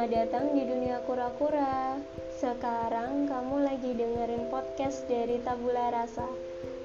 [0.00, 2.00] Selamat datang di dunia kura-kura.
[2.40, 6.24] Sekarang kamu lagi dengerin podcast dari Tabula Rasa.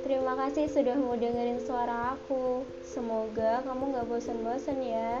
[0.00, 2.64] Terima kasih sudah mau dengerin suara aku.
[2.80, 5.20] Semoga kamu gak bosan-bosan ya.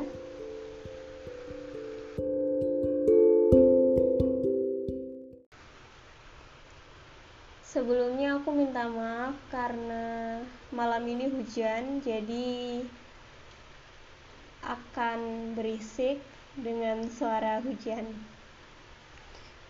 [7.60, 10.40] Sebelumnya aku minta maaf karena
[10.72, 12.88] malam ini hujan, jadi
[14.64, 18.04] akan berisik dengan suara hujan.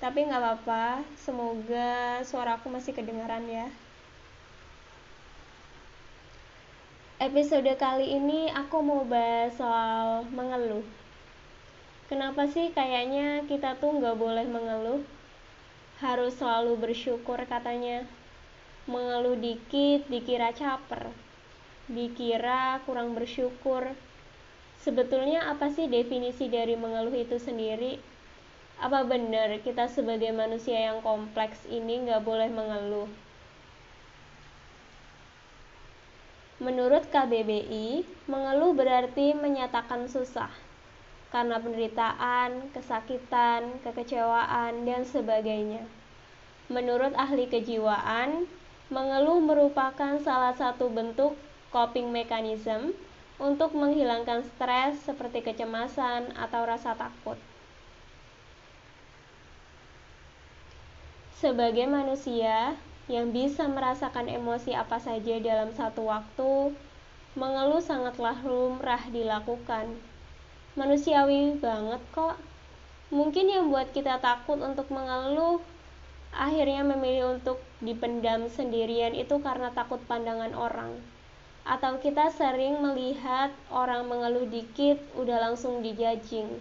[0.02, 3.70] Tapi nggak apa-apa, semoga suaraku masih kedengaran ya.
[7.22, 10.82] Episode kali ini aku mau bahas soal mengeluh.
[12.10, 15.06] Kenapa sih kayaknya kita tuh nggak boleh mengeluh?
[16.02, 18.02] Harus selalu bersyukur katanya.
[18.90, 21.14] Mengeluh dikit dikira caper,
[21.86, 23.94] dikira kurang bersyukur,
[24.82, 28.02] Sebetulnya apa sih definisi dari mengeluh itu sendiri?
[28.82, 33.06] Apa benar kita sebagai manusia yang kompleks ini nggak boleh mengeluh?
[36.58, 40.50] Menurut KBBI, mengeluh berarti menyatakan susah
[41.30, 45.86] karena penderitaan, kesakitan, kekecewaan, dan sebagainya.
[46.66, 48.50] Menurut ahli kejiwaan,
[48.90, 51.38] mengeluh merupakan salah satu bentuk
[51.72, 52.92] coping mechanism
[53.42, 57.34] untuk menghilangkan stres seperti kecemasan atau rasa takut.
[61.42, 62.78] Sebagai manusia
[63.10, 66.70] yang bisa merasakan emosi apa saja dalam satu waktu,
[67.34, 69.90] mengeluh sangatlah lumrah dilakukan.
[70.78, 72.38] Manusiawi banget kok.
[73.10, 75.58] Mungkin yang buat kita takut untuk mengeluh
[76.32, 80.96] akhirnya memilih untuk dipendam sendirian itu karena takut pandangan orang
[81.62, 86.58] atau kita sering melihat orang mengeluh dikit udah langsung dijajing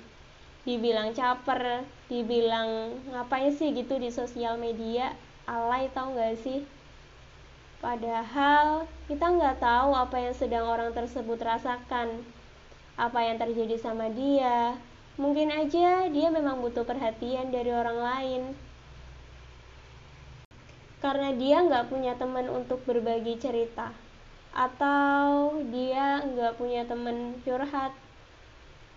[0.62, 5.18] dibilang caper dibilang ngapain sih gitu di sosial media?
[5.50, 6.62] Alay tau gak sih?
[7.82, 12.22] Padahal kita nggak tahu apa yang sedang orang tersebut rasakan.
[12.94, 14.78] Apa yang terjadi sama dia?
[15.18, 18.42] Mungkin aja dia memang butuh perhatian dari orang lain.
[21.02, 23.90] Karena dia nggak punya teman untuk berbagi cerita
[24.52, 27.96] atau dia nggak punya temen curhat.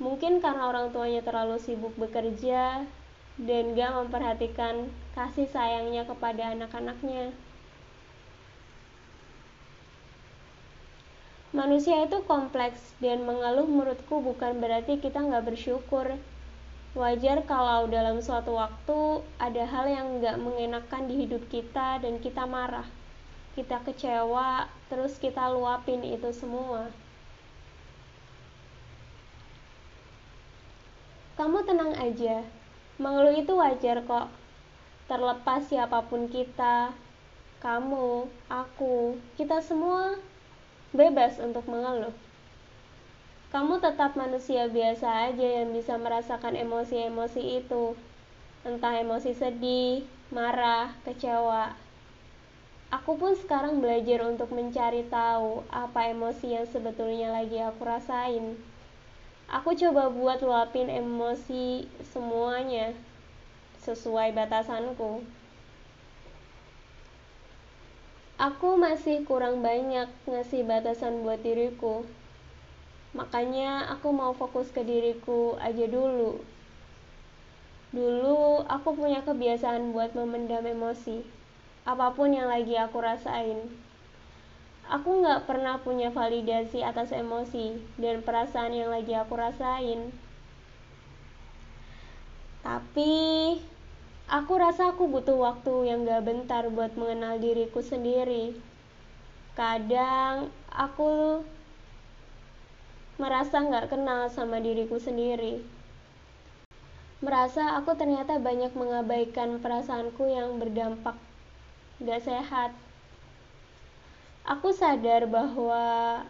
[0.02, 2.82] Mungkin karena orang tuanya terlalu sibuk bekerja
[3.38, 7.30] dan gak memperhatikan kasih sayangnya kepada anak-anaknya.
[11.54, 16.18] Manusia itu kompleks dan mengeluh menurutku bukan berarti kita nggak bersyukur.
[16.98, 22.42] Wajar kalau dalam suatu waktu ada hal yang nggak mengenakan di hidup kita dan kita
[22.42, 22.86] marah
[23.54, 26.90] kita kecewa, terus kita luapin itu semua.
[31.38, 32.42] Kamu tenang aja,
[32.98, 34.30] mengeluh itu wajar kok.
[35.06, 36.94] Terlepas siapa pun kita,
[37.62, 40.18] kamu, aku, kita semua
[40.94, 42.14] bebas untuk mengeluh.
[43.54, 47.94] Kamu tetap manusia biasa aja yang bisa merasakan emosi-emosi itu.
[48.66, 50.02] Entah emosi sedih,
[50.34, 51.83] marah, kecewa,
[52.94, 58.54] Aku pun sekarang belajar untuk mencari tahu apa emosi yang sebetulnya lagi aku rasain.
[59.50, 62.94] Aku coba buat luapin emosi semuanya
[63.82, 65.26] sesuai batasanku.
[68.38, 72.06] Aku masih kurang banyak ngasih batasan buat diriku.
[73.10, 76.38] Makanya aku mau fokus ke diriku aja dulu.
[77.90, 81.43] Dulu aku punya kebiasaan buat memendam emosi
[81.84, 83.60] apa pun yang lagi aku rasain.
[84.88, 90.12] Aku nggak pernah punya validasi atas emosi dan perasaan yang lagi aku rasain.
[92.64, 93.12] Tapi
[94.32, 98.56] aku rasa aku butuh waktu yang gak bentar buat mengenal diriku sendiri.
[99.52, 101.44] Kadang aku
[103.20, 105.60] merasa gak kenal sama diriku sendiri.
[107.20, 111.20] Merasa aku ternyata banyak mengabaikan perasaanku yang berdampak
[112.02, 112.74] gak sehat.
[114.42, 116.20] Aku sadar bahwa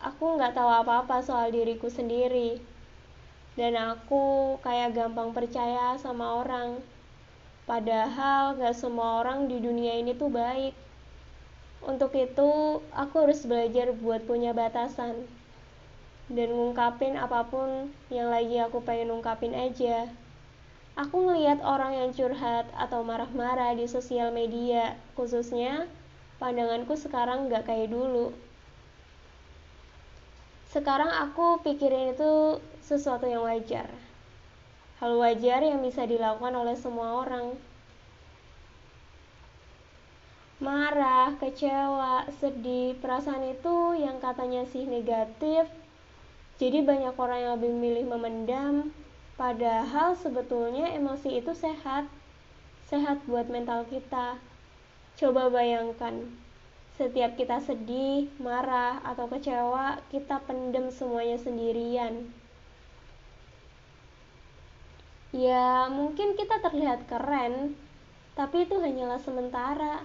[0.00, 2.56] aku nggak tahu apa-apa soal diriku sendiri.
[3.52, 6.80] Dan aku kayak gampang percaya sama orang.
[7.68, 10.72] Padahal gak semua orang di dunia ini tuh baik.
[11.84, 15.28] Untuk itu aku harus belajar buat punya batasan.
[16.32, 20.08] Dan ngungkapin apa pun yang lagi aku pengen ngungkapin aja
[20.92, 25.88] Aku ngeliat orang yang curhat atau marah-marah di sosial media, khususnya
[26.36, 28.36] pandanganku sekarang nggak kayak dulu.
[30.68, 33.88] Sekarang aku pikirin itu sesuatu yang wajar.
[35.02, 37.58] hal wajar yang bisa dilakukan oleh semua orang.
[40.62, 45.66] Marah, kecewa, sedih, perasaan itu yang katanya sih negatif,
[46.62, 48.94] jadi banyak orang yang lebih memilih memendam,
[49.40, 52.04] padahal sebetulnya emosi itu sehat,
[52.88, 54.36] sehat buat mental kita.
[55.16, 56.28] Coba bayangkan,
[57.00, 62.28] setiap kita sedih, marah, atau kecewa, kita pendem semuanya sendirian.
[65.32, 67.72] Ya, mungkin kita terlihat keren,
[68.36, 70.04] tapi itu hanyalah sementara.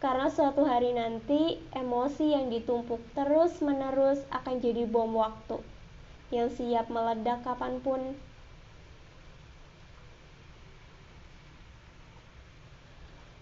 [0.00, 5.73] Karena suatu hari nanti, emosi yang ditumpuk terus-menerus akan jadi bom waktu
[6.34, 8.18] yang siap meledak kapan pun.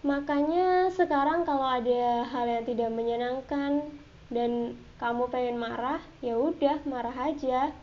[0.05, 3.89] Makanya sekarang kalau ada hal yang tidak menyenangkan
[4.29, 7.73] dan kamu pengen marah, ya udah marah aja.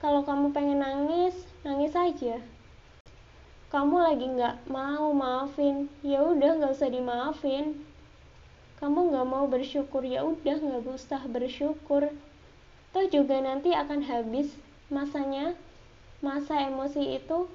[0.00, 1.36] Kalau kamu pengen nangis,
[1.66, 2.40] nangis aja
[3.74, 7.74] kamu lagi nggak mau maafin ya udah nggak usah dimaafin
[8.78, 12.06] kamu nggak mau bersyukur ya udah nggak usah bersyukur
[12.94, 14.54] toh juga nanti akan habis
[14.86, 15.58] masanya
[16.22, 17.50] masa emosi itu.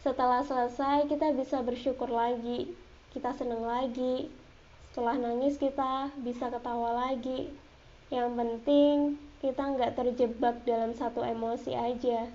[0.00, 2.70] Setelah selesai kita bisa bersyukur lagi.
[3.10, 4.30] Kita seneng lagi.
[4.94, 7.50] Setelah nangis kita bisa ketawa lagi.
[8.14, 8.96] Yang penting
[9.42, 12.30] kita nggak terjebak dalam satu emosi aja.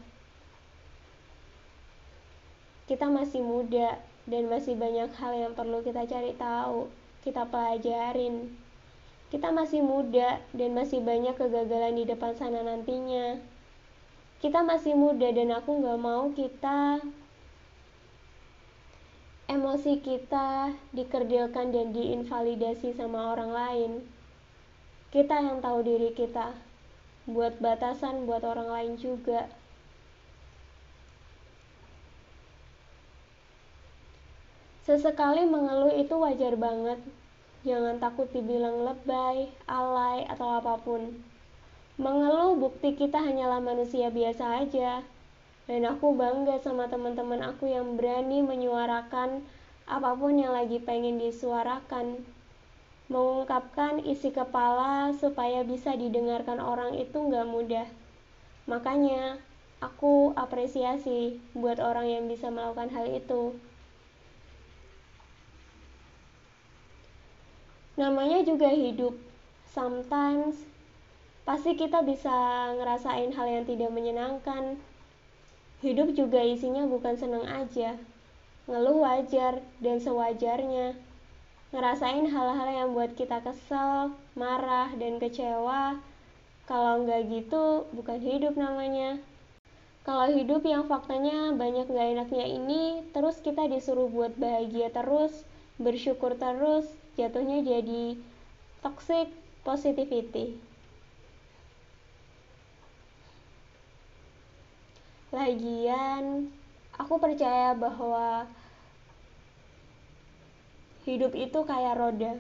[2.86, 3.98] Kita masih muda
[4.28, 6.92] dan masih banyak hal yang perlu kita cari tahu,
[7.24, 8.65] kita pelajarin.
[9.34, 13.42] Kita masih muda dan masih banyak kegagalan di depan sana nantinya.
[14.40, 17.02] Kita masih muda dan aku gak mau kita
[19.46, 23.92] emosi kita dikerdilkan dan diinvalidasi sama orang lain.
[25.14, 26.52] Kita yang tahu diri kita,
[27.26, 29.48] buat batasan buat orang lain juga.
[34.86, 37.02] Sesekali mengeluh itu wajar banget.
[37.66, 41.18] Jangan takut dibilang lebay, alay, atau apa pun.
[41.98, 45.02] Mengeluh bukti kita hanyalah manusia biasa aja.
[45.66, 49.42] Dan aku bangga sama teman-teman aku yang berani menyuarakan
[49.90, 52.22] apa pun yang lagi pengen disuarakan.
[53.10, 57.90] Mengungkapkan isi kepala supaya bisa didengarkan orang itu nggak mudah.
[58.70, 59.42] Makanya,
[59.82, 63.58] aku apresiasi buat orang yang bisa melakukan hal itu.
[67.96, 69.16] Namanya juga hidup.
[69.72, 70.60] Sometimes
[71.48, 72.32] pasti kita bisa
[72.76, 74.80] ngerasain hal yang tidak menyenangkan.
[75.80, 77.96] Hidup juga isinya bukan seneng aja.
[78.68, 80.96] Ngeluh wajar dan sewajarnya.
[81.72, 86.00] Ngerasain hal-hal yang buat kita kesel, marah, dan kecewa.
[86.66, 89.20] Kalau nggak gitu bukan hidup namanya.
[90.06, 95.46] Kalau hidup yang faktanya banyak nggak enaknya ini terus kita disuruh buat bahagia terus
[95.76, 96.88] bersyukur terus
[97.20, 98.16] jatuhnya jadi
[98.80, 99.28] toxic
[99.68, 100.56] positivity.
[105.36, 106.48] Lagian
[106.96, 108.48] aku percaya bahwa
[111.04, 112.40] hidup itu kayak roda.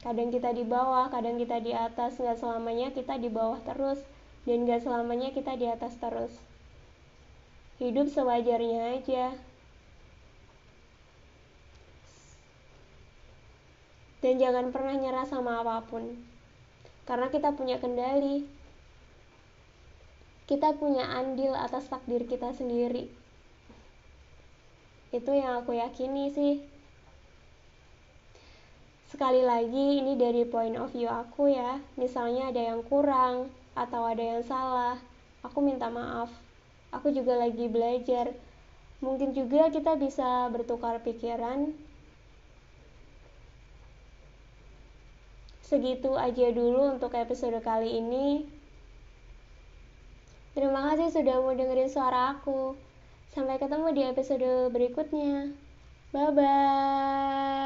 [0.00, 2.16] Kadang kita di bawah kadang kita di atas.
[2.16, 4.00] Nggak selamanya kita di bawah terus
[4.48, 6.32] dan nggak selamanya kita di atas terus.
[7.76, 9.36] Hidup sewajarnya aja
[14.20, 16.04] Dan jangan pernah nyerah sama apa pun.
[17.08, 18.44] Karena kita punya kendali.
[20.44, 23.08] Kita punya andil atas takdir kita sendiri.
[25.10, 26.54] Itu yang aku yakini sih.
[29.10, 31.82] Sekali lagi ini dari point of view aku ya.
[31.98, 35.00] Misalnya ada yang kurang atau ada yang salah.
[35.42, 36.30] Aku minta maaf.
[36.94, 38.30] Aku juga lagi belajar.
[39.00, 41.72] Mungkin juga kita bisa bertukar pikiran
[45.70, 48.42] Segitu aja dulu untuk episode kali ini.
[50.50, 52.74] Terima kasih sudah mau dengerin suara aku.
[53.30, 55.54] Sampai ketemu di episode berikutnya.
[56.10, 57.59] Bye bye.